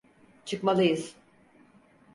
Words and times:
Çıkmalıyız. 0.45 1.15